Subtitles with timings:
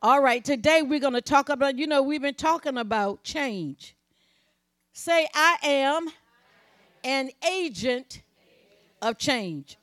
[0.00, 3.96] All right, today we're going to talk about, you know, we've been talking about change.
[4.92, 6.08] Say, I am
[7.02, 8.22] an agent
[9.02, 9.76] of change.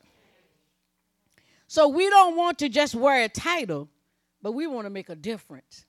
[1.67, 3.89] So we don't want to just wear a title,
[4.41, 5.83] but we want to make a difference.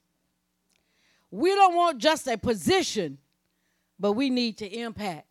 [1.30, 3.18] We don't want just a position,
[4.00, 5.28] but we need to impact.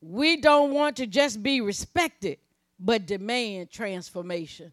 [0.00, 2.38] We don't want to just be respected,
[2.80, 4.72] but demand transformation.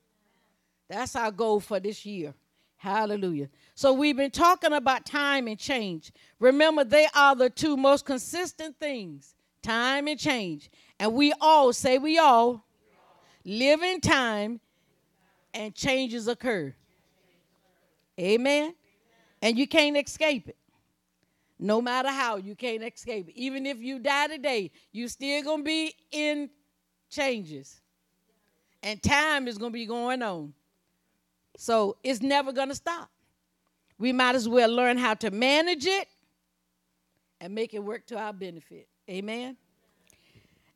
[0.90, 2.34] That's our goal for this year.
[2.78, 3.50] Hallelujah.
[3.76, 6.12] So we've been talking about time and change.
[6.40, 10.70] Remember, they are the two most consistent things time and change.
[11.00, 12.66] And we all, say we all,
[13.46, 14.60] live in time
[15.54, 16.76] and changes occur.
[18.20, 18.76] Amen.
[19.42, 20.58] And you can't escape it.
[21.60, 23.38] No matter how, you can't escape it.
[23.38, 26.50] Even if you die today, you still gonna be in
[27.10, 27.80] changes.
[28.82, 30.54] And time is gonna be going on.
[31.58, 33.10] So it's never gonna stop.
[33.98, 36.08] We might as well learn how to manage it
[37.40, 38.88] and make it work to our benefit.
[39.10, 39.58] Amen.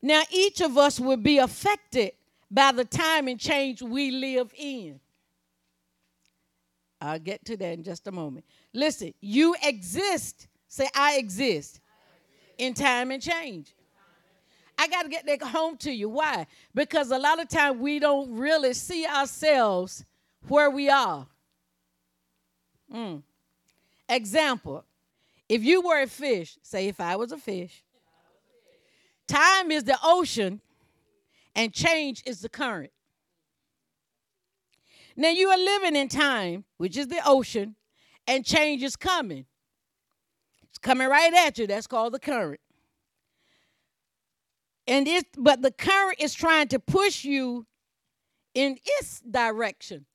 [0.02, 2.11] Now, each of us will be affected
[2.52, 5.00] by the time and change we live in.
[7.02, 8.45] I'll get to that in just a moment.
[8.73, 11.80] Listen, you exist Say, I exist
[12.58, 13.73] in time and change.
[14.78, 16.09] I got to get that home to you.
[16.09, 16.45] Why?
[16.75, 20.06] Because a lot of time we don't really see ourselves
[20.50, 21.28] where we are.
[22.94, 23.23] Mm.
[24.09, 24.86] Example,
[25.50, 27.84] if you were a fish, say if I was a fish,
[29.28, 30.62] time is the ocean
[31.56, 32.92] and change is the current.
[35.16, 37.75] Now you are living in time, which is the ocean,
[38.28, 39.45] and change is coming.
[40.70, 41.66] It's coming right at you.
[41.66, 42.59] That's called the current.
[44.86, 47.66] And it, but the current is trying to push you
[48.53, 50.06] in its direction.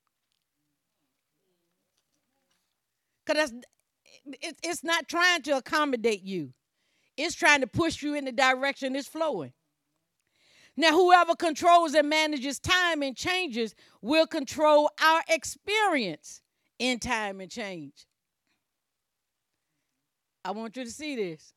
[3.33, 3.53] Because
[4.27, 6.53] it, it's not trying to accommodate you,
[7.17, 9.53] it's trying to push you in the direction it's flowing.
[10.77, 16.43] Now, whoever controls and manages time and changes will control our experience
[16.79, 18.07] in time and change.
[20.45, 21.55] I want you to see this.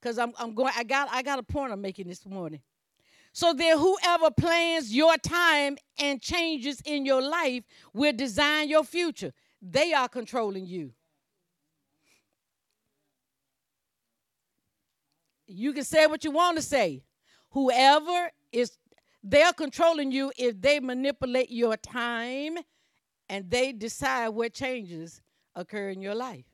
[0.00, 2.60] Because I'm, I'm going, I got I got a point I'm making this morning.
[3.32, 9.32] So then whoever plans your time and changes in your life will design your future.
[9.62, 10.92] They are controlling you.
[15.46, 17.04] You can say what you want to say.
[17.52, 18.72] Whoever is
[19.22, 22.58] they're controlling you if they manipulate your time
[23.28, 25.22] and they decide what changes
[25.54, 26.44] occur in your life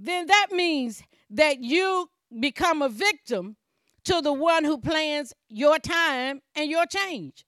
[0.00, 2.08] then that means that you
[2.40, 3.56] become a victim
[4.04, 7.44] to the one who plans your time and your change.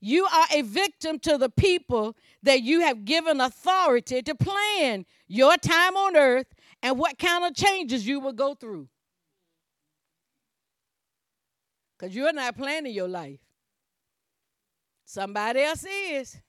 [0.00, 5.56] You are a victim to the people that you have given authority to plan your
[5.56, 6.46] time on earth
[6.82, 8.88] and what kind of changes you will go through.
[11.98, 13.40] Because you're not planning your life,
[15.04, 16.40] somebody else is.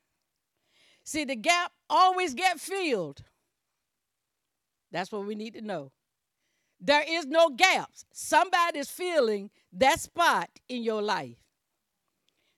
[1.03, 3.23] See, the gap always get filled
[4.91, 5.91] that's what we need to know.
[6.79, 8.05] There is no gaps.
[8.11, 11.37] Somebody's filling that spot in your life.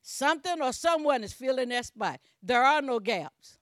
[0.03, 2.19] Something or someone is filling that spot.
[2.41, 3.57] There are no gaps.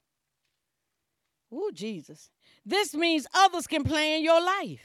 [1.53, 2.31] Ooh, Jesus.
[2.65, 4.81] This means others can plan your life.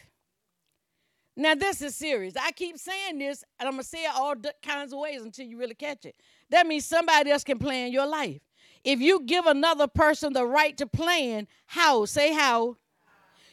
[1.34, 2.34] Now, this is serious.
[2.36, 5.46] I keep saying this, and I'm going to say it all kinds of ways until
[5.46, 6.16] you really catch it.
[6.50, 8.40] That means somebody else can plan your life.
[8.84, 12.04] If you give another person the right to plan, how?
[12.04, 12.76] Say how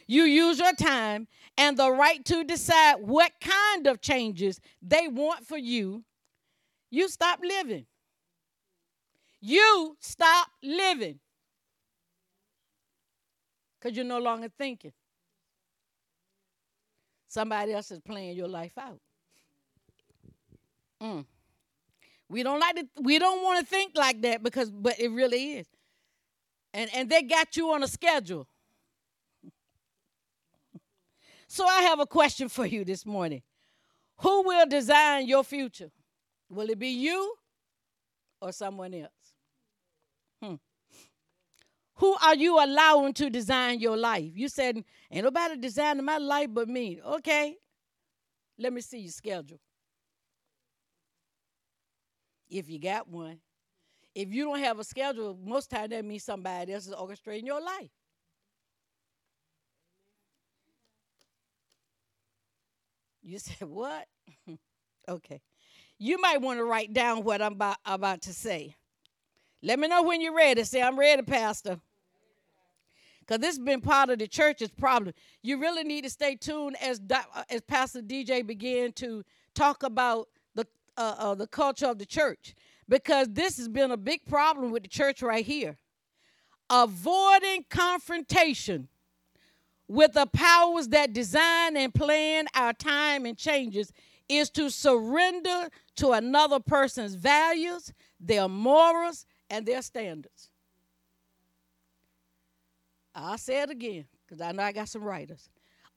[0.07, 1.27] you use your time
[1.57, 6.03] and the right to decide what kind of changes they want for you.
[6.89, 7.85] You stop living.
[9.45, 11.19] You stop living.
[13.77, 14.93] Because you're no longer thinking.
[17.27, 19.01] Somebody else is playing your life out.
[21.01, 21.25] Mm.
[22.29, 25.55] We don't like to, we don't want to think like that because but it really
[25.55, 25.67] is.
[26.73, 28.47] And and they got you on a schedule.
[31.49, 33.43] So I have a question for you this morning.
[34.19, 35.91] Who will design your future?
[36.49, 37.35] Will it be you
[38.41, 39.22] or someone else?
[41.95, 44.31] Who are you allowing to design your life?
[44.35, 46.99] You said, Ain't nobody designing my life but me.
[47.05, 47.55] Okay.
[48.57, 49.59] Let me see your schedule.
[52.49, 53.39] If you got one.
[54.15, 57.61] If you don't have a schedule, most time that means somebody else is orchestrating your
[57.61, 57.89] life.
[63.23, 64.07] You said, What?
[65.09, 65.41] okay.
[65.97, 68.75] You might want to write down what I'm about, about to say.
[69.65, 70.61] Let me know when you're ready.
[70.65, 71.79] Say, I'm ready, Pastor.
[73.21, 75.15] Because this has been part of the church's problem.
[75.41, 76.99] You really need to stay tuned as,
[77.49, 79.23] as Pastor DJ began to
[79.55, 80.67] talk about the,
[80.97, 82.55] uh, uh, the culture of the church.
[82.89, 85.77] Because this has been a big problem with the church right here.
[86.69, 88.89] Avoiding confrontation
[89.87, 93.93] with the powers that design and plan our time and changes
[94.27, 100.49] is to surrender to another person's values, their morals, and their standards.
[103.13, 105.47] I'll say it again because I know I got some writers.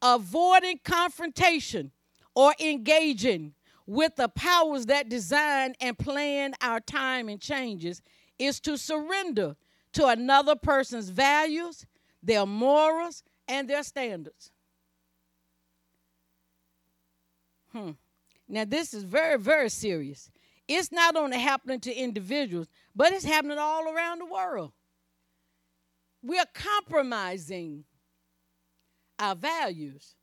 [0.02, 1.90] Avoiding confrontation
[2.34, 3.54] or engaging
[3.86, 8.02] with the powers that design and plan our time and changes
[8.38, 9.56] is to surrender
[9.94, 11.86] to another person's values,
[12.22, 14.50] their morals, and their standards.
[17.72, 17.92] Hmm.
[18.46, 20.30] Now, this is very, very serious.
[20.68, 22.66] It's not only happening to individuals,
[22.96, 24.72] but it's happening all around the world.
[26.22, 27.84] We are compromising
[29.18, 30.14] our values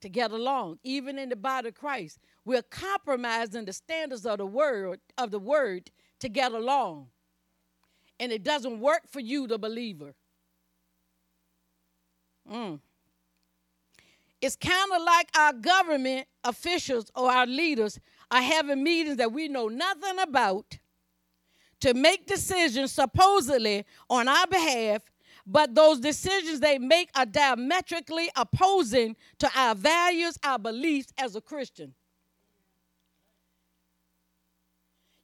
[0.00, 2.20] to get along, even in the body of Christ.
[2.44, 5.90] We're compromising the standards of the word of the word
[6.20, 7.08] to get along.
[8.20, 10.14] And it doesn't work for you, the believer.
[12.50, 12.78] Mm.
[14.40, 17.98] It's kind of like our government officials or our leaders
[18.30, 20.78] are having meetings that we know nothing about
[21.84, 25.02] to make decisions supposedly on our behalf,
[25.46, 31.42] but those decisions they make are diametrically opposing to our values, our beliefs as a
[31.42, 31.92] Christian.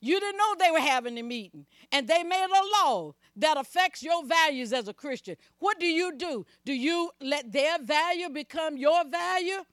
[0.02, 4.02] You didn't know they were having a meeting, and they made a law that affects
[4.02, 5.36] your values as a Christian.
[5.60, 6.44] What do you do?
[6.66, 9.64] Do you let their value become your value,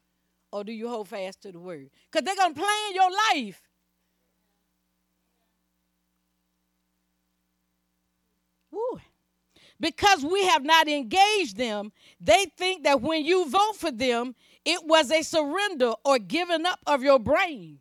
[0.53, 1.89] or do you hold fast to the word?
[2.09, 3.66] Because they're going to plan your life.
[8.77, 8.99] Woo.
[9.79, 14.35] Because we have not engaged them, they think that when you vote for them,
[14.65, 17.79] it was a surrender or giving up of your brain.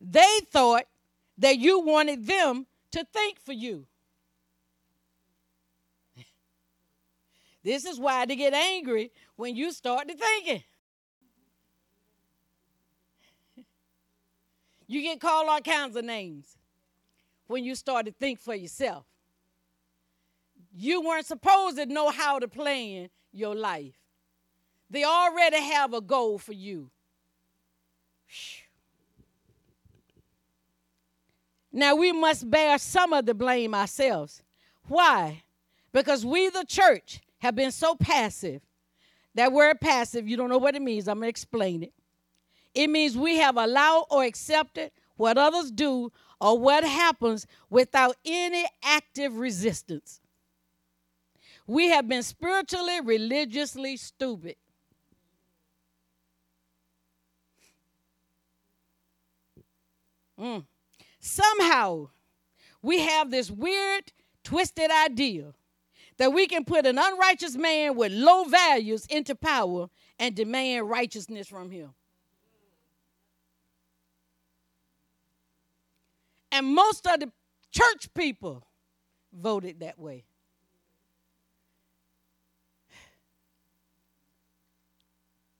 [0.00, 0.84] They thought
[1.38, 3.86] that you wanted them to think for you.
[7.62, 10.64] This is why they get angry when you start to thinking.
[14.86, 16.56] You get called all kinds of names
[17.50, 19.04] when you start to think for yourself.
[20.72, 23.98] You weren't supposed to know how to plan your life.
[24.88, 26.90] They already have a goal for you.
[31.72, 34.42] Now we must bear some of the blame ourselves.
[34.86, 35.42] Why?
[35.92, 38.62] Because we, the church, have been so passive.
[39.34, 41.08] That word passive, you don't know what it means.
[41.08, 41.92] I'm going to explain it.
[42.74, 48.66] It means we have allowed or accepted what others do or what happens without any
[48.82, 50.20] active resistance.
[51.66, 54.56] We have been spiritually, religiously stupid.
[60.38, 60.64] Mm
[61.20, 62.08] somehow
[62.82, 64.12] we have this weird,
[64.42, 65.52] twisted idea
[66.16, 69.88] that we can put an unrighteous man with low values into power
[70.18, 71.90] and demand righteousness from him.
[76.52, 77.30] And most of the
[77.70, 78.66] church people
[79.32, 80.24] voted that way.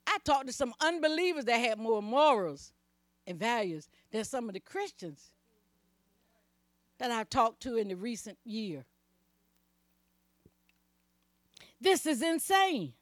[0.07, 2.73] I talked to some unbelievers that had more morals
[3.27, 5.31] and values than some of the Christians
[6.99, 8.85] that I've talked to in the recent year.
[11.81, 12.93] This is insane.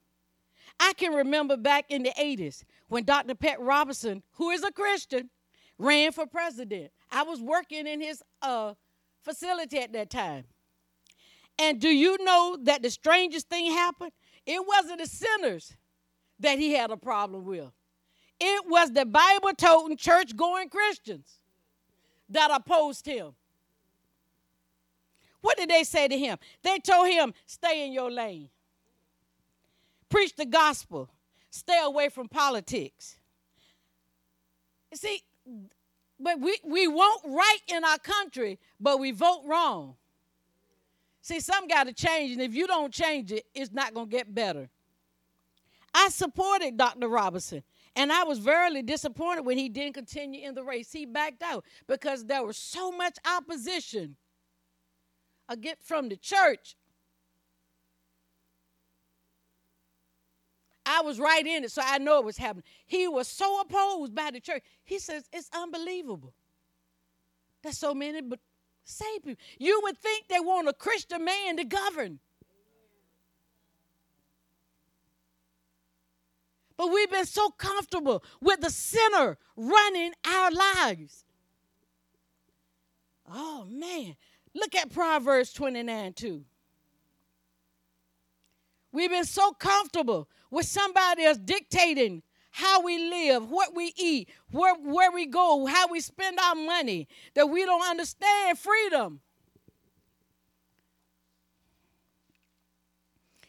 [0.78, 3.35] I can remember back in the 80s when Dr.
[3.35, 5.30] Pat Robertson, who is a Christian,
[5.78, 6.92] ran for president.
[7.11, 8.75] I was working in his uh,
[9.23, 10.45] facility at that time.
[11.59, 14.12] And do you know that the strangest thing happened?
[14.47, 15.75] It wasn't the sinners
[16.41, 17.71] that he had a problem with,
[18.41, 21.38] it was the Bible toting, church going Christians
[22.29, 23.33] that opposed him.
[25.41, 26.38] What did they say to him?
[26.62, 28.50] They told him, stay in your lane.
[30.09, 31.09] Preach the gospel.
[31.50, 33.17] Stay away from politics.
[34.91, 35.23] You see,
[36.21, 39.95] but we, we want right in our country, but we vote wrong.
[41.21, 44.17] See, some got to change, and if you don't change it, it's not going to
[44.17, 44.69] get better.
[45.93, 47.09] I supported Dr.
[47.09, 47.63] Robinson,
[47.97, 50.93] and I was very disappointed when he didn't continue in the race.
[50.93, 54.17] He backed out because there was so much opposition
[55.57, 56.77] get from the church.
[60.90, 62.64] I was right in it, so I know it was happening.
[62.87, 64.62] He was so opposed by the church.
[64.85, 66.33] He says, It's unbelievable.
[67.62, 68.40] There's so many but
[68.88, 69.45] Save people.
[69.59, 72.21] You would think they want a Christian man to govern.
[76.78, 81.26] But we've been so comfortable with the sinner running our lives.
[83.30, 84.16] Oh, man.
[84.54, 86.45] Look at Proverbs 29 2.
[88.90, 94.75] We've been so comfortable with somebody else dictating how we live, what we eat, where,
[94.75, 99.21] where we go, how we spend our money, that we don't understand freedom.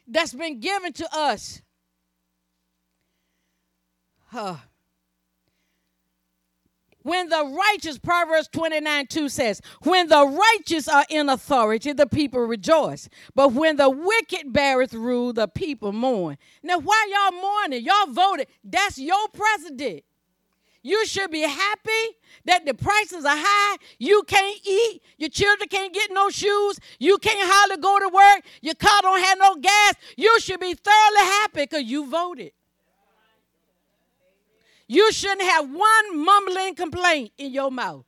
[0.07, 1.61] That's been given to us.
[4.27, 4.57] Huh.
[7.09, 12.41] When the righteous, Proverbs 29 2 says, when the righteous are in authority, the people
[12.41, 13.09] rejoice.
[13.33, 16.37] But when the wicked beareth rule, the people mourn.
[16.61, 17.83] Now, why y'all mourning?
[17.83, 18.45] Y'all voted.
[18.63, 20.03] That's your president.
[20.83, 21.89] You should be happy
[22.45, 23.77] that the prices are high.
[23.97, 25.01] You can't eat.
[25.17, 26.79] Your children can't get no shoes.
[26.99, 28.43] You can't hardly go to work.
[28.61, 29.95] Your car don't have no gas.
[30.15, 32.51] You should be thoroughly happy because you voted.
[34.91, 38.05] You shouldn't have one mumbling complaint in your mouth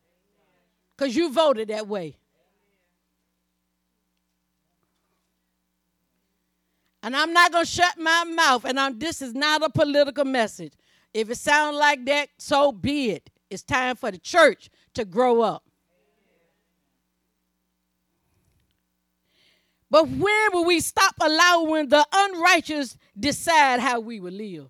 [0.98, 2.18] because you voted that way.
[7.04, 8.66] And I'm not going to shut my mouth.
[8.66, 10.74] And I'm, this is not a political message.
[11.14, 13.30] If it sounds like that, so be it.
[13.52, 15.64] It's time for the church to grow up.
[19.92, 24.70] But when will we stop allowing the unrighteous decide how we will live?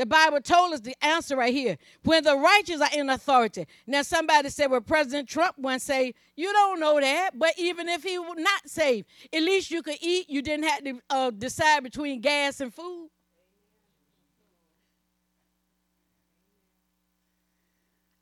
[0.00, 1.76] The Bible told us the answer right here.
[2.04, 3.66] When the righteous are in authority.
[3.86, 8.02] Now, somebody said, well, President Trump once say, you don't know that, but even if
[8.02, 10.30] he were not saved, at least you could eat.
[10.30, 13.10] You didn't have to uh, decide between gas and food.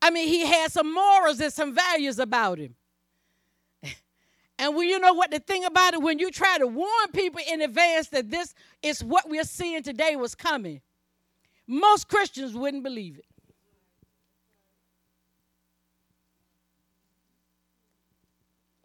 [0.02, 2.75] I mean, he had some morals and some values about him.
[4.58, 7.40] And well, you know what the thing about it, when you try to warn people
[7.49, 10.80] in advance that this is what we're seeing today was coming,
[11.68, 13.26] most Christians wouldn't believe it.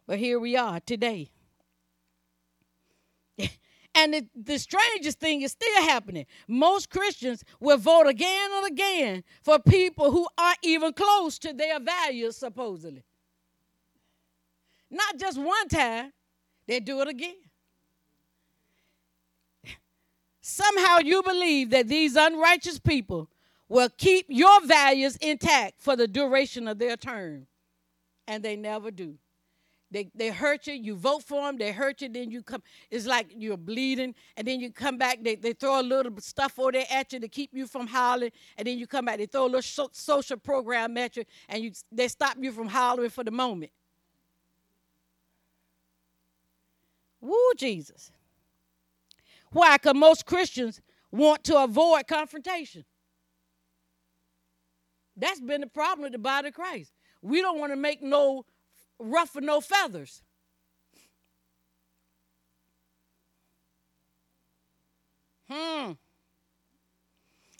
[0.06, 1.30] But here we are today.
[3.94, 6.26] and the, the strangest thing is still happening.
[6.46, 11.80] Most Christians will vote again and again for people who aren't even close to their
[11.80, 13.02] values, supposedly.
[14.90, 16.12] Not just one time,
[16.66, 17.43] they do it again.
[20.46, 23.30] Somehow you believe that these unrighteous people
[23.66, 27.46] will keep your values intact for the duration of their term.
[28.28, 29.14] And they never do.
[29.90, 32.62] They, they hurt you, you vote for them, they hurt you, then you come.
[32.90, 36.58] It's like you're bleeding, and then you come back, they, they throw a little stuff
[36.58, 39.26] over there at you to keep you from hollering, and then you come back, they
[39.26, 43.08] throw a little so, social program at you, and you, they stop you from hollering
[43.08, 43.72] for the moment.
[47.22, 48.10] Woo, Jesus.
[49.54, 49.76] Why?
[49.76, 50.80] Because most Christians
[51.12, 52.84] want to avoid confrontation.
[55.16, 56.92] That's been the problem with the body of Christ.
[57.22, 58.44] We don't want to make no
[58.98, 60.22] ruffle no feathers.
[65.48, 65.92] Hmm.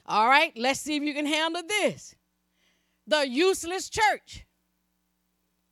[0.04, 2.16] All right, let's see if you can handle this.
[3.06, 4.44] The useless church.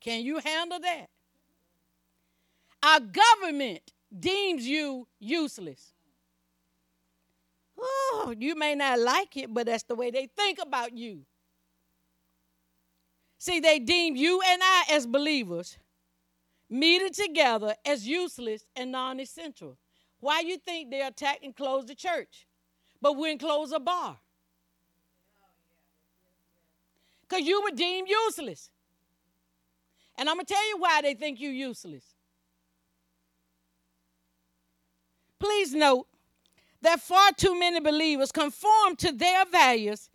[0.00, 1.08] Can you handle that?
[2.80, 5.91] Our government deems you useless.
[7.82, 11.22] Oh, you may not like it, but that's the way they think about you.
[13.38, 15.76] See, they deem you and I as believers
[16.70, 19.76] meeting together as useless and non-essential.
[20.20, 22.46] Why you think they attack and close the church,
[23.00, 24.16] but wouldn't close a bar?
[27.28, 28.70] Because you were deemed useless.
[30.16, 32.04] And I'm going to tell you why they think you useless.
[35.40, 36.06] Please note
[36.82, 40.10] that far too many believers conform to their values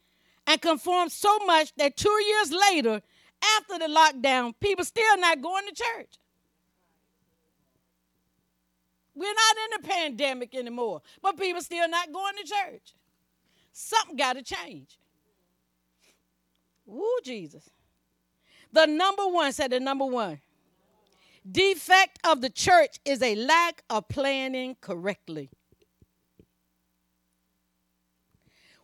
[0.45, 3.01] and conform so much that two years later,
[3.57, 6.17] after the lockdown, people still not going to church.
[9.15, 12.93] We're not in a pandemic anymore, but people still not going to church.
[13.74, 15.00] Something got to change.
[16.86, 17.69] Woo, Jesus.
[18.71, 20.39] The number one, said the number one
[21.50, 25.50] defect of the church is a lack of planning correctly.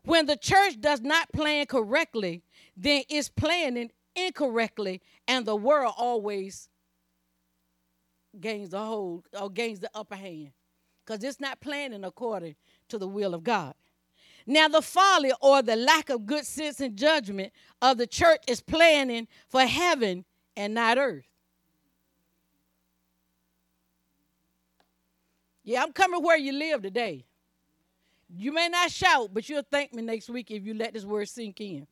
[0.06, 2.44] When the church does not plan correctly,
[2.76, 6.70] then it's planning incorrectly, and the world always
[8.40, 10.52] gains the hold or gains the upper hand
[11.06, 12.56] because it's not planning according
[12.90, 13.76] to the will of God.
[14.46, 18.62] Now, the folly or the lack of good sense and judgment of the church is
[18.62, 20.26] planning for heaven
[20.58, 21.26] and not earth.
[25.64, 27.26] Yeah, I'm coming where you live today.
[28.36, 31.30] You may not shout, but you'll thank me next week if you let this word
[31.30, 31.88] sink in.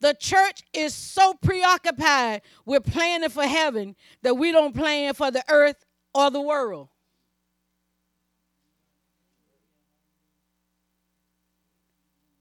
[0.00, 5.44] The church is so preoccupied with planning for heaven that we don't plan for the
[5.48, 5.84] earth
[6.14, 6.88] or the world.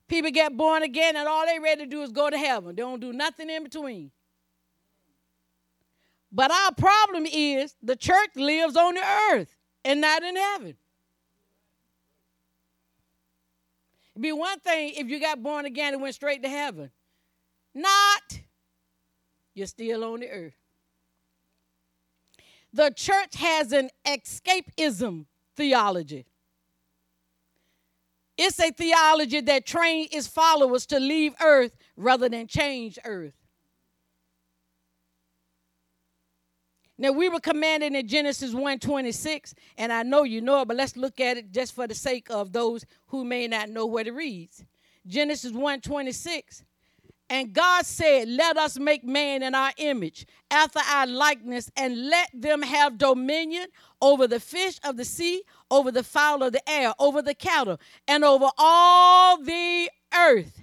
[0.07, 2.75] People get born again and all they ready to do is go to heaven.
[2.75, 4.12] They don't do nothing in between.
[6.31, 9.55] But our problem is the church lives on the earth
[9.86, 10.75] and not in heaven.
[14.15, 16.91] It'd be one thing if you got born again and went straight to heaven.
[17.74, 18.41] Not.
[19.55, 20.55] You're still on the earth.
[22.72, 26.25] The church has an escapism theology.
[28.38, 33.34] It's a theology that trains its followers to leave earth rather than change earth.
[37.03, 40.95] Now we were commanded in Genesis 1:26, and I know you know it, but let's
[40.95, 44.13] look at it just for the sake of those who may not know what it
[44.13, 44.63] reads.
[45.05, 46.63] Genesis 1:26.
[47.29, 52.29] And God said, Let us make man in our image, after our likeness, and let
[52.33, 53.67] them have dominion
[54.01, 57.81] over the fish of the sea, over the fowl of the air, over the cattle,
[58.07, 60.62] and over all the earth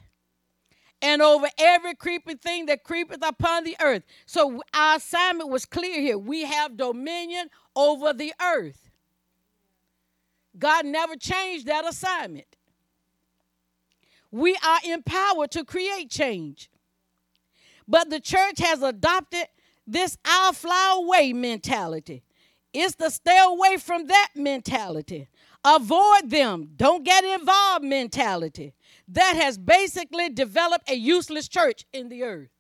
[1.02, 4.02] and over every creeping thing that creepeth upon the earth.
[4.26, 6.19] So our assignment was clear here.
[6.19, 8.90] We have dominion over the earth.
[10.59, 12.47] God never changed that assignment.
[14.30, 16.71] We are empowered to create change.
[17.88, 19.47] But the church has adopted
[19.87, 22.23] this I'll fly away mentality.
[22.73, 25.28] It's the stay away from that mentality.
[25.64, 26.71] Avoid them.
[26.76, 28.75] Don't get involved mentality
[29.12, 32.50] that has basically developed a useless church in the earth.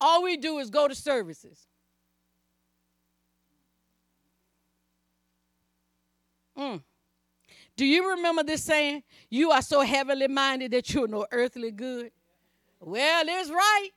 [0.00, 1.66] All we do is go to services.
[6.58, 6.82] Mm.
[7.76, 9.02] Do you remember this saying?
[9.28, 12.10] You are so heavenly minded that you're no earthly good.
[12.80, 13.90] Well, it's right.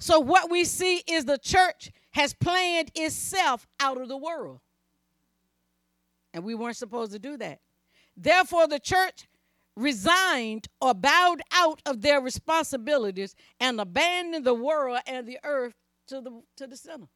[0.00, 4.60] So, what we see is the church has planned itself out of the world.
[6.32, 7.60] And we weren't supposed to do that.
[8.16, 9.26] Therefore, the church
[9.76, 15.74] resigned or bowed out of their responsibilities and abandoned the world and the earth
[16.08, 17.08] to the, to the sinner.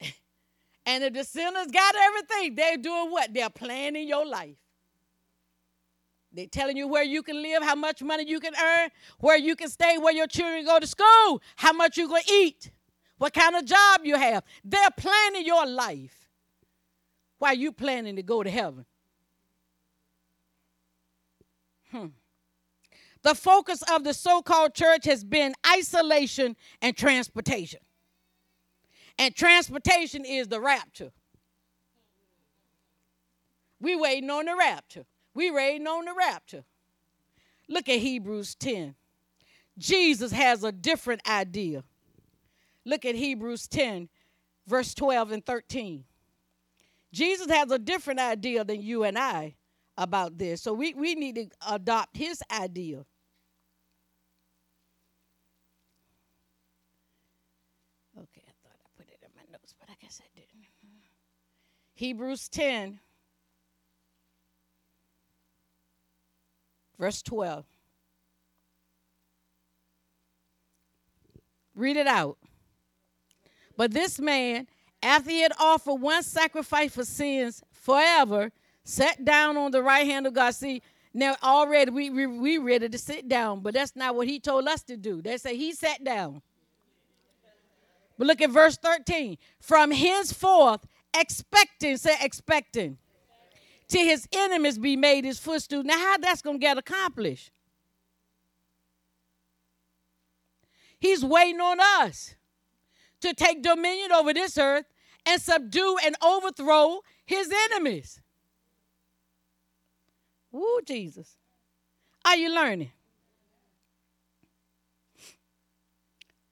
[0.86, 3.32] and if the sinners got everything, they're doing what?
[3.32, 4.56] They're planning your life.
[6.32, 9.56] They're telling you where you can live, how much money you can earn, where you
[9.56, 12.70] can stay, where your children go to school, how much you're going to eat,
[13.16, 14.44] what kind of job you have.
[14.62, 16.25] They're planning your life.
[17.38, 18.86] Why you planning to go to heaven?
[21.90, 22.06] Hmm.
[23.22, 27.80] The focus of the so called church has been isolation and transportation.
[29.18, 31.12] And transportation is the rapture.
[33.80, 35.06] We waiting on the rapture.
[35.34, 36.64] We waiting on the rapture.
[37.68, 38.94] Look at Hebrews 10.
[39.78, 41.84] Jesus has a different idea.
[42.84, 44.08] Look at Hebrews 10,
[44.66, 46.04] verse 12 and 13.
[47.12, 49.56] Jesus has a different idea than you and I
[49.96, 50.62] about this.
[50.62, 53.04] So we, we need to adopt his idea.
[58.18, 60.46] Okay, I thought I put it in my notes, but I guess I didn't.
[61.96, 63.00] Hebrews 10,
[66.98, 67.64] verse 12.
[71.74, 72.36] Read it out.
[73.78, 74.66] But this man,
[75.06, 78.50] after he had offered one sacrifice for sins forever,
[78.82, 80.50] sat down on the right hand of God.
[80.52, 80.82] See,
[81.14, 84.66] now already we, we, we ready to sit down, but that's not what he told
[84.66, 85.22] us to do.
[85.22, 86.42] They say he sat down.
[88.18, 89.38] But look at verse 13.
[89.60, 90.84] From henceforth,
[91.16, 92.98] expecting, say expecting,
[93.86, 95.84] till his enemies be made his footstool.
[95.84, 97.52] Now, how that's going to get accomplished?
[100.98, 102.34] He's waiting on us
[103.20, 104.86] to take dominion over this earth
[105.26, 108.20] and subdue and overthrow his enemies.
[110.52, 111.36] Woo, Jesus.
[112.24, 112.90] Are you learning?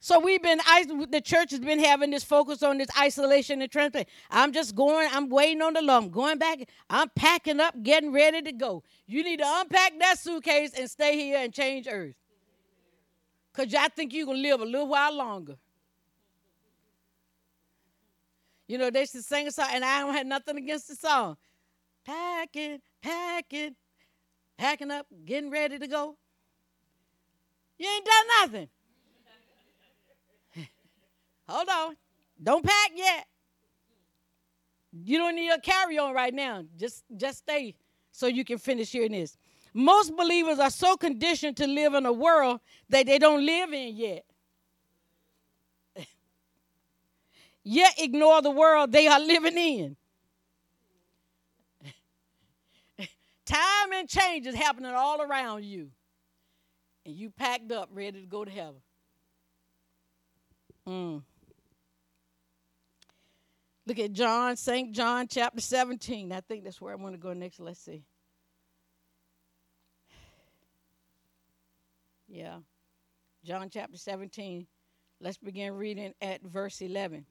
[0.01, 0.61] So we've been,
[1.09, 4.07] the church has been having this focus on this isolation and transplant.
[4.31, 6.05] I'm just going, I'm waiting on the Lord.
[6.05, 6.59] I'm going back.
[6.91, 8.83] I'm packing up, getting ready to go.
[9.07, 12.17] You need to unpack that suitcase and stay here and change earth.
[13.51, 15.57] Because I think you're going to live a little while longer.
[18.67, 21.37] You know, they should sing a song, and I don't have nothing against the song.
[22.05, 23.77] Packing, packing,
[24.57, 26.17] packing up, getting ready to go.
[27.79, 28.69] You ain't done nothing.
[31.49, 31.97] Hold on.
[32.43, 33.27] Don't pack yet.
[34.93, 36.65] You don't need a carry on right now.
[36.79, 37.75] Just just stay
[38.13, 39.37] so you can finish hearing this.
[39.73, 43.97] Most believers are so conditioned to live in a world that they don't live in
[43.97, 44.25] yet.
[47.65, 49.97] Yet ignore the world they are living in.
[53.47, 55.91] Time and change is happening all around you.
[57.05, 58.81] And you packed up, ready to go to heaven.
[60.89, 61.23] Mm.
[63.87, 64.93] Look at John, St.
[64.93, 66.33] John chapter 17.
[66.33, 67.61] I think that's where I want to go next.
[67.61, 68.03] Let's see.
[72.29, 72.59] Yeah.
[73.45, 74.67] John chapter 17.
[75.21, 77.27] Let's begin reading at verse 11.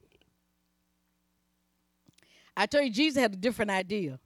[2.55, 4.19] I told you Jesus had a different idea.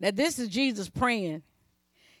[0.00, 1.42] Now, this is Jesus praying.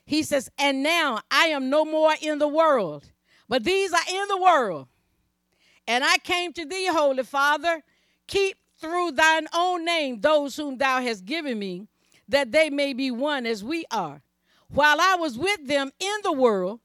[0.04, 3.10] He says, And now I am no more in the world,
[3.48, 4.88] but these are in the world.
[5.86, 7.82] And I came to thee, Holy Father,
[8.26, 11.88] keep through thine own name those whom thou hast given me,
[12.28, 14.22] that they may be one as we are.
[14.68, 16.80] While I was with them in the world,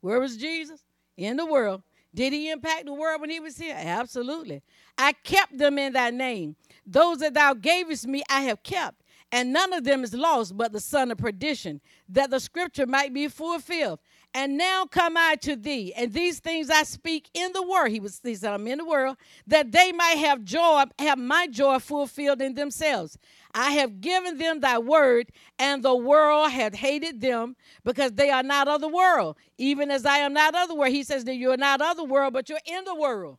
[0.00, 0.82] where was Jesus?
[1.16, 1.82] In the world.
[2.14, 3.76] Did he impact the world when he was here?
[3.76, 4.62] Absolutely.
[4.98, 6.56] I kept them in thy name.
[6.86, 10.72] Those that thou gavest me, I have kept, and none of them is lost but
[10.72, 14.00] the son of perdition, that the scripture might be fulfilled.
[14.34, 17.90] And now come I to thee, and these things I speak in the world.
[17.90, 21.46] He was he said, I'm in the world, that they might have joy, have my
[21.48, 23.18] joy fulfilled in themselves.
[23.52, 28.42] I have given them thy word, and the world hath hated them because they are
[28.42, 30.92] not of the world, even as I am not of the world.
[30.92, 33.36] He says that you're not of the world, but you're in the world.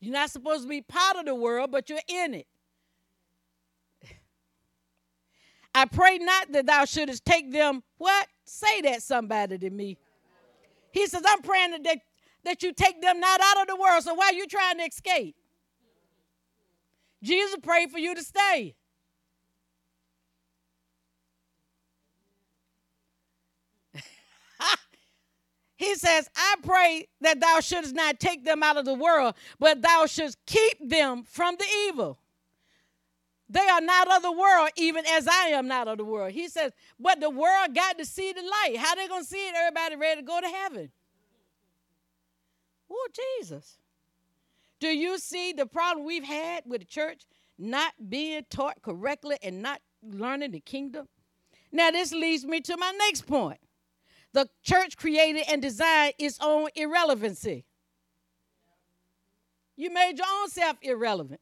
[0.00, 2.46] You're not supposed to be part of the world, but you're in it.
[5.74, 8.26] I pray not that thou shouldest take them, what?
[8.44, 9.98] Say that somebody to me.
[10.92, 11.98] He says, I'm praying that,
[12.44, 14.02] that you take them not out of the world.
[14.02, 15.36] So why are you trying to escape?
[17.22, 18.74] Jesus prayed for you to stay.
[25.76, 29.82] he says, I pray that thou shouldst not take them out of the world, but
[29.82, 32.18] thou shouldst keep them from the evil.
[33.50, 36.32] They are not of the world, even as I am not of the world.
[36.32, 38.76] He says, but the world got to see the light.
[38.76, 39.54] How they gonna see it?
[39.54, 40.90] Everybody ready to go to heaven.
[42.90, 43.08] Oh,
[43.40, 43.78] Jesus.
[44.80, 47.22] Do you see the problem we've had with the church
[47.58, 51.08] not being taught correctly and not learning the kingdom?
[51.72, 53.60] Now, this leads me to my next point.
[54.32, 57.64] The church created and designed its own irrelevancy.
[59.74, 61.40] You made your own self irrelevant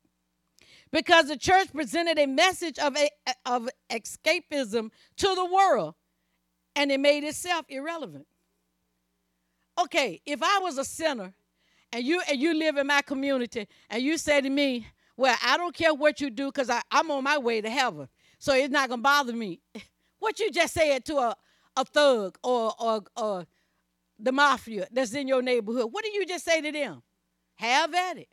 [0.96, 3.10] because the church presented a message of, a,
[3.44, 5.94] of escapism to the world
[6.74, 8.26] and it made itself irrelevant.
[9.78, 11.34] Okay, if I was a sinner
[11.92, 14.86] and you and you live in my community and you say to me,
[15.18, 18.08] Well, I don't care what you do because I'm on my way to heaven.
[18.38, 19.60] So it's not gonna bother me.
[20.18, 21.36] What you just said to a,
[21.76, 23.46] a thug or, or or
[24.18, 27.02] the mafia that's in your neighborhood, what do you just say to them?
[27.56, 28.28] Have at it.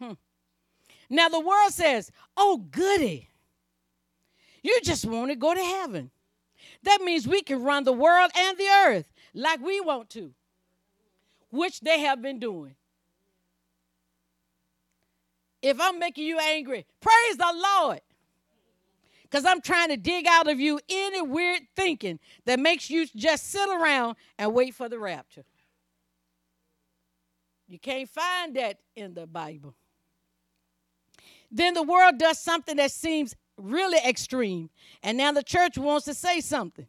[0.00, 0.12] Hmm.
[1.10, 3.28] Now the world says, oh, goody.
[4.62, 6.10] You just want to go to heaven.
[6.84, 10.32] That means we can run the world and the earth like we want to,
[11.50, 12.76] which they have been doing.
[15.62, 18.00] If I'm making you angry, praise the Lord.
[19.22, 23.50] Because I'm trying to dig out of you any weird thinking that makes you just
[23.50, 25.44] sit around and wait for the rapture.
[27.68, 29.74] You can't find that in the Bible.
[31.50, 34.70] Then the world does something that seems really extreme.
[35.02, 36.86] And now the church wants to say something.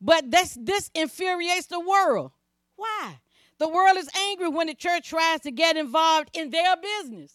[0.00, 2.32] But this, this infuriates the world.
[2.76, 3.20] Why?
[3.58, 7.34] The world is angry when the church tries to get involved in their business.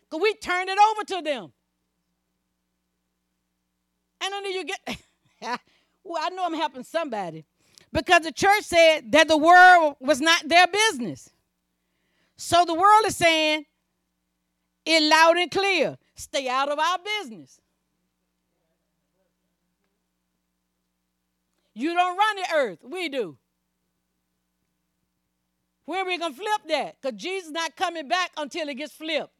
[0.00, 1.52] Because we turn it over to them.
[4.20, 4.80] And then you get,
[6.04, 7.44] well, I know I'm helping somebody.
[7.92, 11.30] Because the church said that the world was not their business.
[12.36, 13.66] So the world is saying,
[14.84, 15.96] it loud and clear.
[16.14, 17.60] Stay out of our business.
[21.74, 22.78] You don't run the earth.
[22.82, 23.36] We do.
[25.84, 26.96] When we going to flip that?
[27.00, 29.32] Because Jesus not coming back until it gets flipped.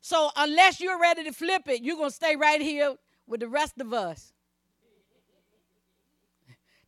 [0.00, 3.48] So unless you're ready to flip it, you're going to stay right here with the
[3.48, 4.32] rest of us.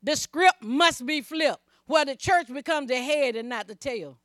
[0.02, 4.18] The script must be flipped, where the church becomes the head and not the tail.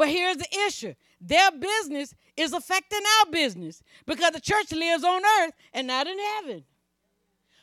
[0.00, 5.20] But here's the issue their business is affecting our business because the church lives on
[5.42, 6.64] earth and not in heaven.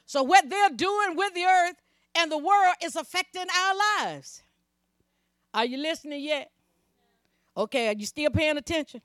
[0.06, 1.82] So, what they're doing with the earth
[2.13, 3.73] and the world is affecting our
[4.04, 4.43] lives.
[5.52, 6.52] Are you listening yet?
[7.58, 9.02] Okay, are you still paying attention?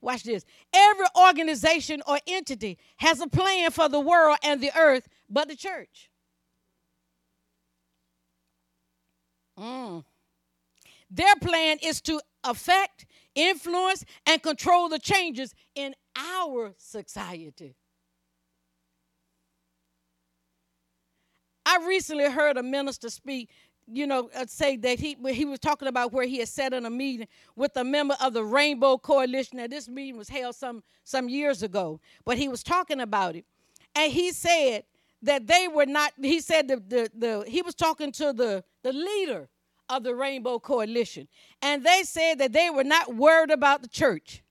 [0.00, 0.44] Watch this.
[0.72, 5.54] Every organization or entity has a plan for the world and the earth, but the
[5.54, 6.10] church.
[9.56, 10.02] Mm.
[11.08, 17.74] Their plan is to affect, influence, and control the changes in our society.
[21.66, 23.50] I recently heard a minister speak,
[23.86, 26.86] you know, uh, say that he he was talking about where he had sat in
[26.86, 29.58] a meeting with a member of the Rainbow Coalition.
[29.58, 33.44] Now, this meeting was held some some years ago, but he was talking about it,
[33.94, 34.84] and he said
[35.22, 36.12] that they were not.
[36.22, 39.48] He said the the, the he was talking to the the leader
[39.88, 41.28] of the Rainbow Coalition.
[41.62, 44.42] And they said that they were not worried about the church.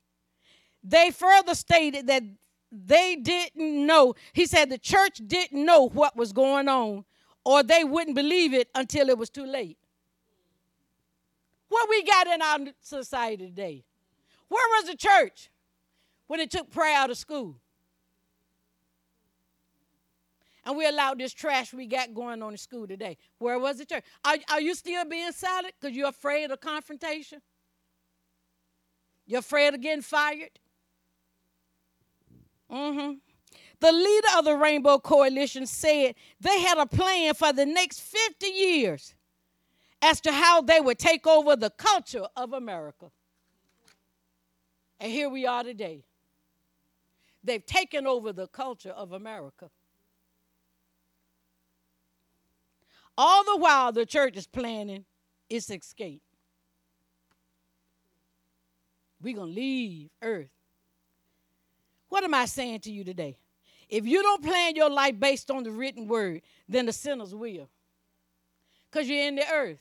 [0.82, 2.22] They further stated that
[2.70, 4.14] they didn't know.
[4.32, 7.04] He said the church didn't know what was going on,
[7.44, 9.78] or they wouldn't believe it until it was too late.
[11.68, 13.84] What we got in our society today?
[14.48, 15.50] Where was the church
[16.26, 17.56] when it took prayer out of school?
[20.68, 23.16] And we allowed this trash we got going on in school today.
[23.38, 24.04] Where was the church?
[24.22, 27.40] Are, are you still being silent because you're afraid of confrontation?
[29.26, 30.50] You're afraid of getting fired?
[32.70, 33.14] Mm-hmm.
[33.80, 38.46] The leader of the Rainbow Coalition said they had a plan for the next 50
[38.48, 39.14] years
[40.02, 43.06] as to how they would take over the culture of America.
[45.00, 46.04] And here we are today.
[47.42, 49.70] They've taken over the culture of America.
[53.20, 55.04] All the while, the church is planning
[55.50, 56.22] its escape.
[59.20, 60.50] We're going to leave earth.
[62.08, 63.36] What am I saying to you today?
[63.88, 67.68] If you don't plan your life based on the written word, then the sinners will.
[68.88, 69.80] Because you're in the earth.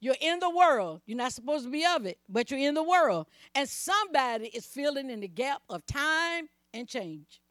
[0.00, 1.02] You're in the world.
[1.04, 3.26] You're not supposed to be of it, but you're in the world.
[3.54, 7.42] And somebody is filling in the gap of time and change.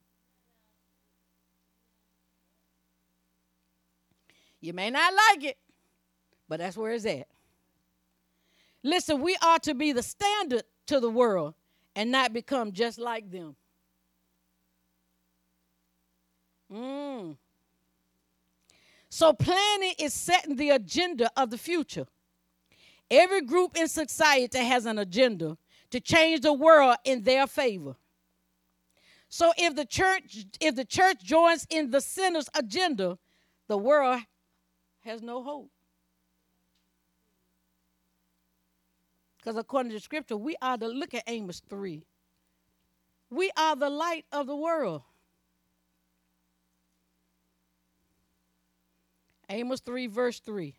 [4.66, 5.58] You may not like it,
[6.50, 7.28] but that's where it's at.
[8.82, 11.54] Listen, we are to be the standard to the world
[11.96, 13.56] and not become just like them.
[16.74, 17.38] Mm.
[19.10, 22.08] So, planning is setting the agenda of the future.
[23.12, 25.58] Every group in society has an agenda
[25.92, 27.96] to change the world in their favor.
[29.30, 33.18] So if the church if the church joins in the sinner's agenda,
[33.68, 34.22] the world
[35.06, 35.72] has no hope.
[39.38, 42.04] Because according to scripture, we are the, look at Amos 3.
[43.30, 45.04] We are the light of the world.
[49.50, 50.74] Amos 3, verse 3.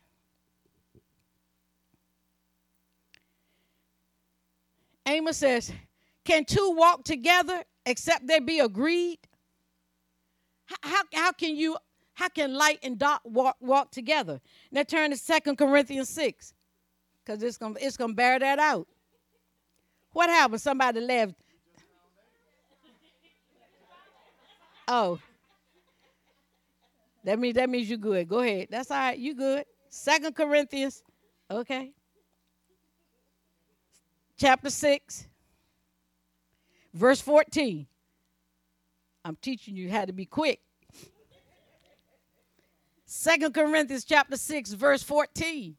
[5.07, 5.73] Amos says,
[6.25, 9.19] Can two walk together except they be agreed?
[10.65, 11.77] How, how, how can you
[12.17, 14.41] how can light and dark walk, walk together?
[14.73, 16.55] Now turn to Second Corinthians 6,
[17.23, 18.89] because it's going it's gonna bear that out.
[20.13, 20.63] What happened?
[20.63, 21.35] Somebody left.
[24.89, 25.19] Oh.
[27.25, 28.27] That means that means you're good.
[28.29, 28.69] Go ahead.
[28.71, 29.19] That's all right.
[29.19, 29.65] You good.
[29.91, 31.03] Second Corinthians.
[31.51, 31.93] Okay.
[34.39, 35.29] Chapter 6.
[36.95, 37.87] Verse 14.
[39.23, 40.61] I'm teaching you how to be quick.
[43.17, 45.75] Second Corinthians chapter 6, verse 14.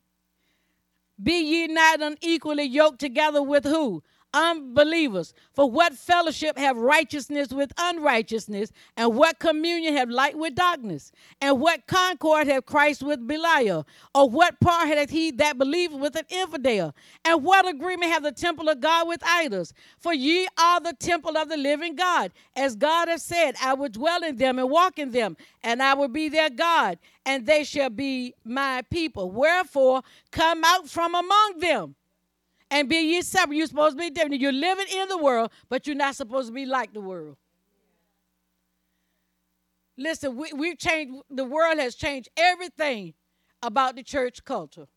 [1.22, 4.02] Be ye not unequally yoked together with who?
[4.34, 5.34] Unbelievers.
[5.54, 8.72] For what fellowship have righteousness with unrighteousness?
[8.96, 11.12] And what communion have light with darkness?
[11.42, 13.88] And what concord have Christ with Belial?
[14.14, 16.96] Or what part hath he that believeth with an infidel?
[17.26, 19.74] And what agreement have the temple of God with idols?
[20.00, 22.32] For ye are the temple of the living God.
[22.56, 25.94] As God has said, I will dwell in them and walk in them, and I
[25.94, 29.32] will be their God, and they shall be my people.
[29.32, 31.96] Wherefore, come out from among them
[32.70, 33.56] and be ye separate.
[33.56, 34.42] You're supposed to be different.
[34.42, 37.38] You're living in the world, but you're not supposed to be like the world.
[39.98, 43.14] Listen, we, we've changed, the world has changed everything
[43.64, 44.88] about the church culture.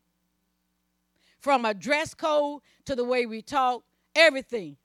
[1.38, 3.82] From a dress code to the way we talk,
[4.14, 4.76] everything.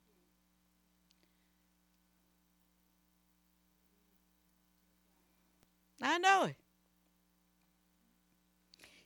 [6.02, 6.56] I know it.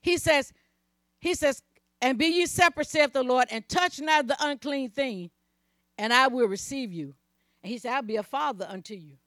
[0.02, 0.54] He says,
[1.20, 1.64] he says,
[2.02, 5.32] And be ye separate, saith the Lord, and touch not the unclean thing,
[5.98, 7.14] and I will receive you.
[7.62, 9.18] And he said, I'll be a father unto you.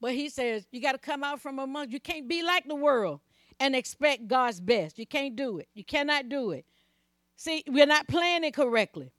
[0.00, 2.76] But he says, you got to come out from among, you can't be like the
[2.76, 3.20] world
[3.58, 4.98] and expect God's best.
[4.98, 5.68] You can't do it.
[5.74, 6.64] You cannot do it.
[7.36, 9.10] See, we're not planning correctly.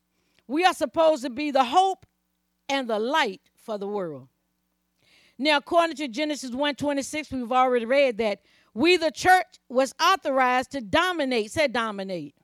[0.47, 2.05] We are supposed to be the hope
[2.69, 4.29] and the light for the world.
[5.37, 8.41] Now, according to Genesis 1:26, we've already read that
[8.73, 12.35] we, the church, was authorized to dominate, said dominate,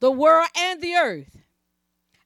[0.00, 1.38] the world and the earth.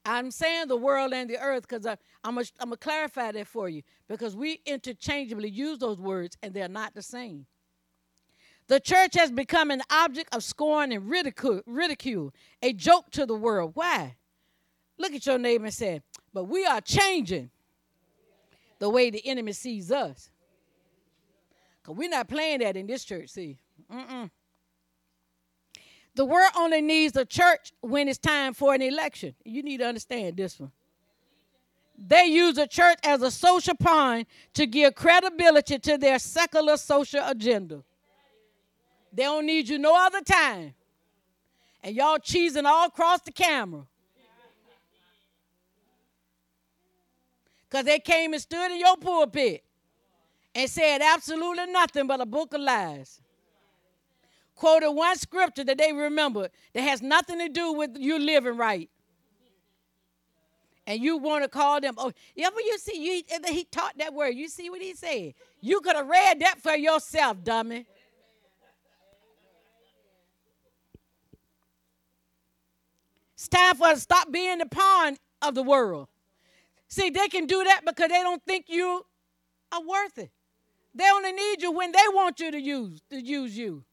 [0.05, 1.87] I'm saying the world and the earth because
[2.25, 6.69] I'm going to clarify that for you because we interchangeably use those words and they're
[6.69, 7.47] not the same.
[8.67, 12.33] The church has become an object of scorn and ridicule, ridicule,
[12.63, 13.73] a joke to the world.
[13.75, 14.17] Why?
[14.99, 16.01] Look at your neighbor and say,
[16.35, 17.51] but we are changing
[18.79, 20.32] the way the enemy sees us.
[21.83, 23.59] Because we're not playing that in this church, see.
[23.93, 24.31] Mm-mm.
[26.15, 29.35] The world only needs a church when it's time for an election.
[29.45, 30.71] You need to understand this one.
[31.97, 37.23] They use a church as a social pawn to give credibility to their secular social
[37.25, 37.83] agenda.
[39.13, 40.75] They don't need you no other time.
[41.83, 43.87] And y'all cheesing all across the camera.
[47.69, 49.65] Because they came and stood in your pulpit
[50.55, 53.21] and said absolutely nothing but a book of lies.
[54.55, 58.89] Quoted one scripture that they remember that has nothing to do with you living right.
[60.87, 64.13] And you want to call them, oh, yeah, but you see, you, he taught that
[64.13, 64.31] word.
[64.31, 65.35] You see what he said?
[65.61, 67.87] You could have read that for yourself, dummy.
[73.35, 76.09] It's time for us to stop being the pawn of the world.
[76.89, 79.05] See, they can do that because they don't think you
[79.73, 80.31] are worth it.
[80.95, 83.85] They only need you when they want you to use to use you.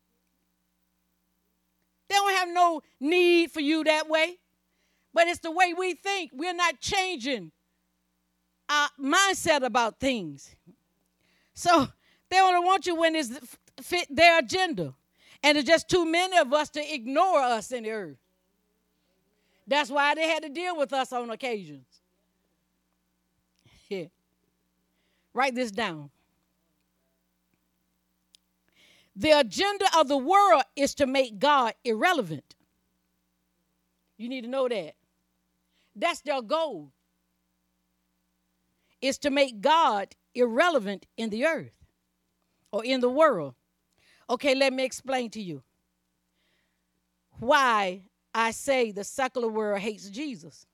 [2.10, 4.38] They don't have no need for you that way.
[5.14, 6.32] But it's the way we think.
[6.34, 7.52] We're not changing
[8.68, 10.56] our mindset about things.
[11.54, 11.88] So
[12.30, 13.32] they only want you when it's
[13.82, 14.94] fit their agenda.
[15.42, 18.18] And it's just too many of us to ignore us in the earth.
[19.68, 21.86] That's why they had to deal with us on occasions.
[23.88, 24.06] Yeah.
[25.34, 26.10] Write this down.
[29.20, 32.56] The agenda of the world is to make God irrelevant.
[34.18, 34.94] You need to know that.
[35.94, 36.94] That's their goal.
[39.02, 41.74] Is to make God irrelevant in the earth
[42.72, 43.56] or in the world.
[44.30, 45.64] Okay, let me explain to you
[47.40, 48.04] why
[48.34, 50.66] I say the secular world hates Jesus.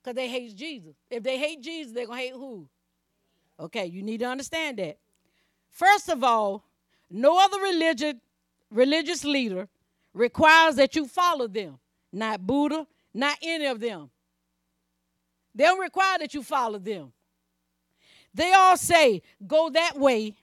[0.00, 0.94] Because they hate Jesus.
[1.10, 2.68] If they hate Jesus, they're going to hate who?
[3.58, 4.98] Okay, you need to understand that.
[5.70, 6.64] First of all,
[7.10, 8.20] no other religion,
[8.70, 9.68] religious leader
[10.12, 11.78] requires that you follow them.
[12.12, 14.10] Not Buddha, not any of them.
[15.54, 17.12] They don't require that you follow them.
[18.32, 20.34] They all say, go that way,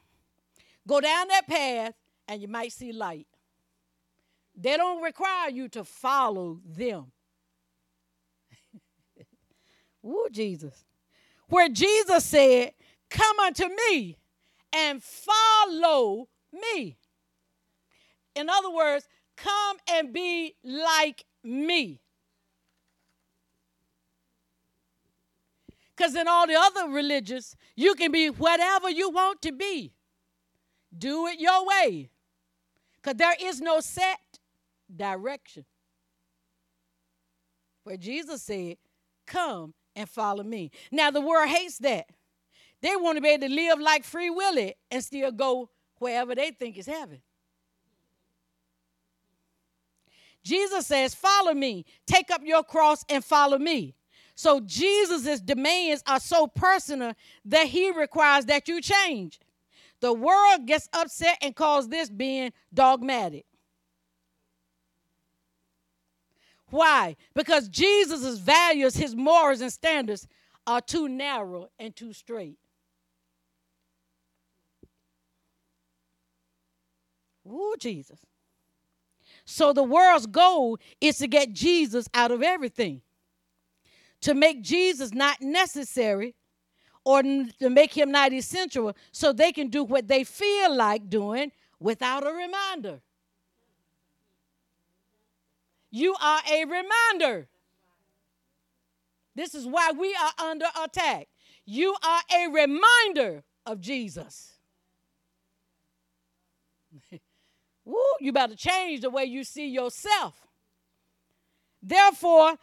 [0.85, 1.93] go down that path,
[2.27, 3.27] and you might see light.
[4.55, 7.11] They don't require you to follow them.
[10.01, 10.83] Woo, Jesus.
[11.47, 12.73] Where Jesus said,
[13.09, 14.17] Come unto me
[14.73, 16.97] and follow me.
[18.35, 22.01] In other words, come and be like me.
[25.95, 29.93] Because in all the other religions, you can be whatever you want to be.
[30.95, 32.09] Do it your way.
[32.95, 34.39] Because there is no set
[34.95, 35.65] direction.
[37.83, 38.77] Where Jesus said,
[39.25, 40.71] Come and follow me.
[40.91, 42.05] Now, the world hates that.
[42.81, 46.51] They want to be able to live like Free Willy and still go wherever they
[46.51, 47.21] think is heaven.
[50.43, 53.95] Jesus says, Follow me, take up your cross and follow me.
[54.35, 57.13] So Jesus' demands are so personal
[57.45, 59.39] that he requires that you change.
[59.99, 63.45] The world gets upset and calls this being dogmatic.
[66.69, 67.15] Why?
[67.33, 70.27] Because Jesus' values, his morals and standards
[70.67, 72.57] are too narrow and too straight.
[77.47, 78.19] Ooh, Jesus.
[79.45, 83.01] So the world's goal is to get Jesus out of everything,
[84.21, 86.35] to make Jesus not necessary
[87.05, 91.51] or to make him not essential so they can do what they feel like doing
[91.79, 92.99] without a reminder.
[95.89, 97.47] You are a reminder.
[99.35, 101.29] This is why we are under attack.
[101.65, 104.56] You are a reminder of Jesus.
[107.87, 110.35] Woo, you better change the way you see yourself.
[111.81, 112.55] Therefore,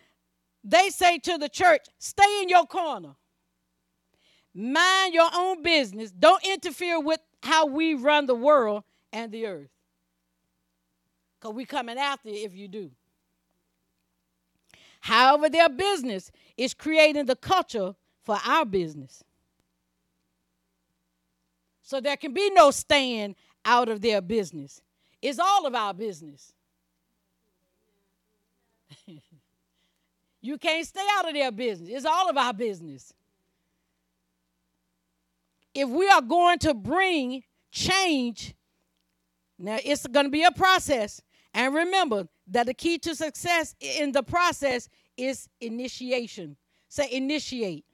[0.63, 3.15] they say to the church, stay in your corner.
[4.53, 6.11] Mind your own business.
[6.11, 9.71] Don't interfere with how we run the world and the earth.
[11.41, 12.91] Because we coming after you if you do.
[15.01, 17.95] However, their business is creating the culture
[18.25, 19.25] for our business.
[21.81, 24.83] So there can be no staying out of their business.
[25.25, 26.53] It's all of our business.
[30.43, 31.89] you can't stay out of their business.
[31.91, 33.15] It's all of our business.
[35.73, 38.55] If we are going to bring change,
[39.59, 41.23] now it's going to be a process.
[41.55, 46.55] And remember that the key to success in the process is initiation.
[46.91, 47.87] Say initiate.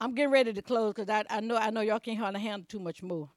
[0.00, 2.78] I'm getting ready to close because I, I know I know y'all can't handle too
[2.78, 3.28] much more.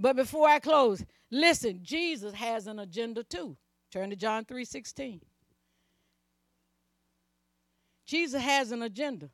[0.00, 3.56] But before I close, listen, Jesus has an agenda too.
[3.92, 5.20] Turn to John 3 16.
[8.06, 9.30] Jesus has an agenda.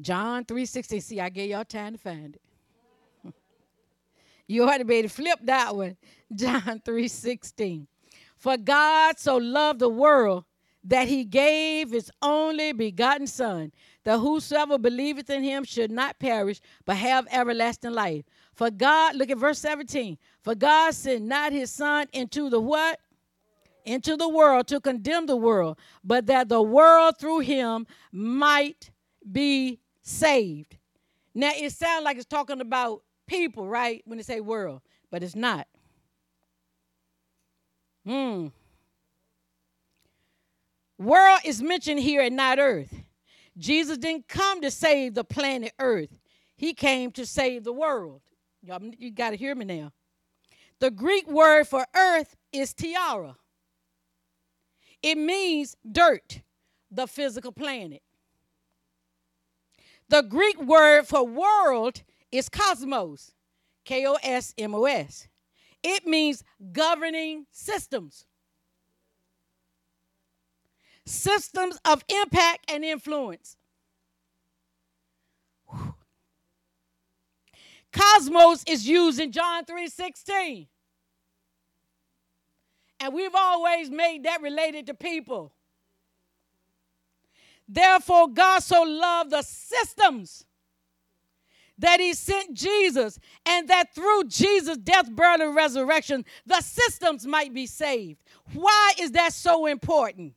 [0.00, 1.02] John 3.16.
[1.02, 2.36] See, I gave y'all time to find
[3.24, 3.34] it.
[4.46, 5.96] you ought to be able to flip that one.
[6.34, 7.86] John 3.16.
[8.42, 10.46] For God so loved the world
[10.82, 13.70] that he gave his only begotten Son,
[14.02, 18.24] that whosoever believeth in him should not perish, but have everlasting life.
[18.52, 20.18] For God, look at verse 17.
[20.42, 22.98] For God sent not his Son into the what?
[23.84, 28.90] Into the world to condemn the world, but that the world through him might
[29.30, 30.78] be saved.
[31.32, 34.02] Now it sounds like it's talking about people, right?
[34.04, 34.80] When they say world,
[35.12, 35.68] but it's not.
[38.06, 38.48] Hmm.
[40.98, 42.94] World is mentioned here and not earth.
[43.58, 46.18] Jesus didn't come to save the planet Earth.
[46.56, 48.22] He came to save the world.
[48.62, 49.92] Y'all, you got to hear me now.
[50.78, 53.36] The Greek word for earth is terra.
[55.02, 56.42] It means dirt,
[56.90, 58.02] the physical planet.
[60.08, 63.32] The Greek word for world is cosmos,
[63.84, 65.26] K O S M O S.
[65.82, 68.26] It means governing systems,
[71.04, 73.56] systems of impact and influence.
[75.66, 75.94] Whew.
[77.92, 80.66] Cosmos is used in John 3 16.
[83.00, 85.52] And we've always made that related to people.
[87.68, 90.44] Therefore, God so loved the systems
[91.82, 97.52] that he sent Jesus, and that through Jesus' death, burial, and resurrection, the systems might
[97.52, 98.22] be saved.
[98.54, 100.34] Why is that so important?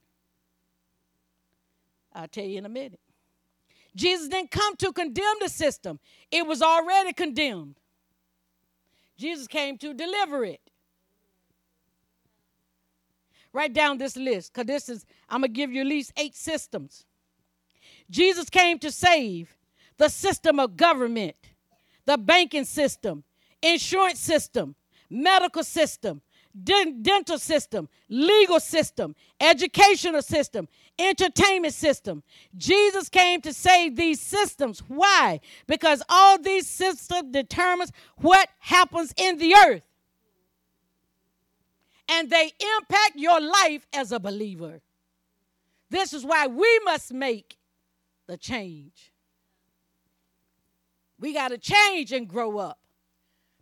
[2.13, 2.99] I'll tell you in a minute.
[3.95, 5.99] Jesus didn't come to condemn the system,
[6.31, 7.75] it was already condemned.
[9.15, 10.59] Jesus came to deliver it.
[13.53, 16.35] Write down this list because this is, I'm going to give you at least eight
[16.35, 17.05] systems.
[18.09, 19.54] Jesus came to save
[19.97, 21.35] the system of government,
[22.05, 23.23] the banking system,
[23.61, 24.75] insurance system,
[25.09, 26.21] medical system,
[26.63, 30.67] dental system, legal system, educational system,
[30.97, 32.23] entertainment system.
[32.55, 34.79] Jesus came to save these systems.
[34.87, 35.41] Why?
[35.67, 39.81] Because all these systems determines what happens in the earth.
[42.07, 44.81] And they impact your life as a believer.
[45.89, 47.57] This is why we must make
[48.27, 49.11] the change.
[51.25, 52.77] We got to change and grow up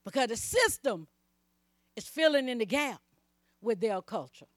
[0.04, 1.08] because the system
[1.96, 3.00] is filling in the gap
[3.62, 4.48] with their culture.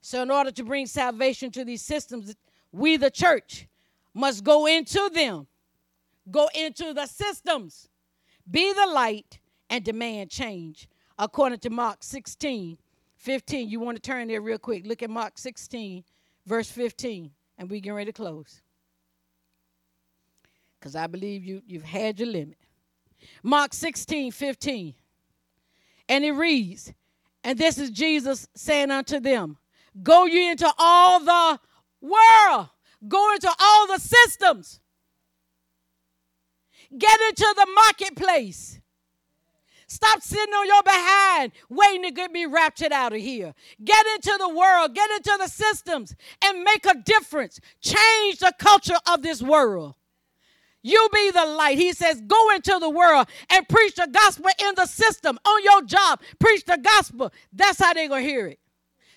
[0.00, 2.34] So, in order to bring salvation to these systems,
[2.72, 3.68] we, the church,
[4.14, 5.46] must go into them,
[6.28, 7.88] go into the systems,
[8.50, 9.38] be the light,
[9.70, 10.88] and demand change.
[11.20, 12.78] According to Mark 16,
[13.14, 13.68] 15.
[13.68, 14.88] You want to turn there real quick.
[14.88, 16.02] Look at Mark 16,
[16.46, 18.60] verse 15, and we get ready to close.
[20.82, 22.58] Because I believe you, you've had your limit.
[23.44, 24.94] Mark 16, 15.
[26.08, 26.92] And it reads,
[27.44, 29.58] and this is Jesus saying unto them,
[30.02, 31.60] Go ye into all the
[32.00, 32.68] world,
[33.06, 34.80] go into all the systems,
[36.98, 38.80] get into the marketplace
[39.92, 43.52] Stop sitting on your behind waiting to get me raptured out of here.
[43.84, 47.60] Get into the world, get into the systems, and make a difference.
[47.82, 49.94] Change the culture of this world.
[50.82, 51.78] You be the light.
[51.78, 55.82] He says, go into the world and preach the gospel in the system, on your
[55.82, 56.20] job.
[56.38, 57.32] Preach the gospel.
[57.52, 58.58] That's how they're going to hear it.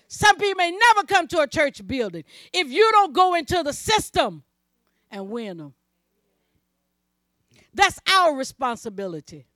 [0.08, 3.72] Some people may never come to a church building if you don't go into the
[3.72, 4.44] system
[5.10, 5.74] and win them.
[7.74, 9.46] That's our responsibility.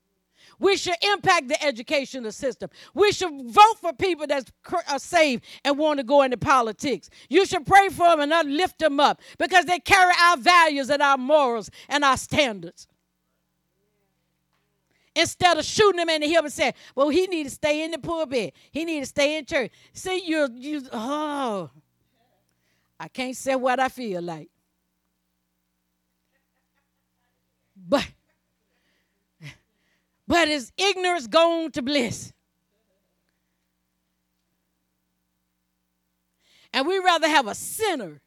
[0.60, 2.68] We should impact the educational system.
[2.94, 7.08] We should vote for people that are uh, saved and want to go into politics.
[7.30, 11.00] You should pray for them and lift them up because they carry our values and
[11.00, 12.86] our morals and our standards.
[15.16, 17.90] Instead of shooting them in the hip and saying, "Well, he need to stay in
[17.90, 18.54] the pulpit.
[18.70, 21.70] He need to stay in church." See, you, you, oh,
[22.98, 24.50] I can't say what I feel like,
[27.74, 28.06] but
[30.30, 32.32] but is ignorance gone to bliss?
[36.72, 38.20] And we rather have a sinner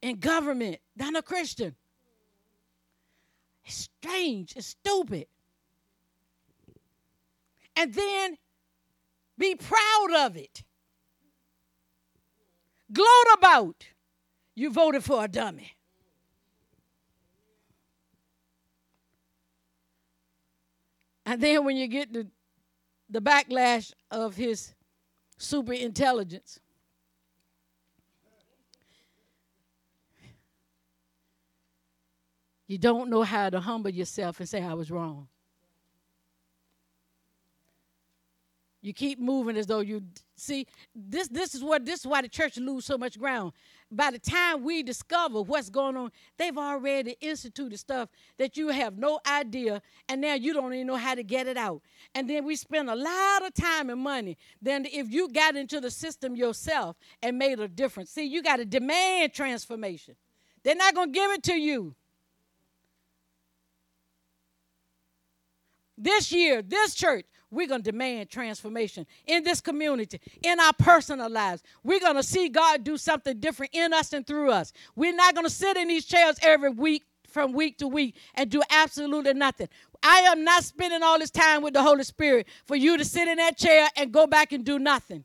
[0.00, 1.74] in government than a Christian.
[3.64, 5.26] It's strange, it's stupid.
[7.74, 8.38] And then
[9.36, 10.62] be proud of it.
[12.92, 13.86] Gloat about
[14.54, 15.73] you voted for a dummy.
[21.26, 22.26] And then when you get the,
[23.08, 24.74] the backlash of his
[25.38, 26.60] super intelligence,
[32.66, 35.28] you don't know how to humble yourself and say, I was wrong.
[38.84, 40.02] You keep moving as though you
[40.36, 41.28] see this.
[41.28, 43.54] This is what this is why the church lose so much ground.
[43.90, 48.98] By the time we discover what's going on, they've already instituted stuff that you have
[48.98, 51.80] no idea, and now you don't even know how to get it out.
[52.14, 54.36] And then we spend a lot of time and money.
[54.60, 58.56] Then if you got into the system yourself and made a difference, see, you got
[58.56, 60.14] to demand transformation.
[60.62, 61.94] They're not going to give it to you.
[65.96, 67.24] This year, this church,
[67.54, 71.62] we're going to demand transformation in this community, in our personal lives.
[71.82, 74.72] We're going to see God do something different in us and through us.
[74.96, 78.50] We're not going to sit in these chairs every week from week to week and
[78.50, 79.68] do absolutely nothing.
[80.02, 83.26] I am not spending all this time with the Holy Spirit for you to sit
[83.26, 85.24] in that chair and go back and do nothing.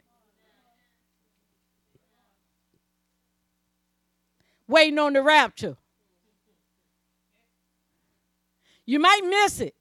[4.68, 5.78] Waiting on the rapture.
[8.86, 9.76] You might miss it.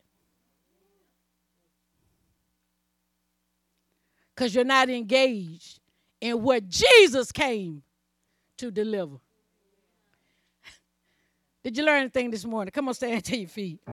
[4.39, 5.81] Because you're not engaged
[6.21, 7.83] in what Jesus came
[8.57, 9.17] to deliver.
[11.65, 12.71] Did you learn anything this morning?
[12.71, 13.81] Come on, stand to your feet.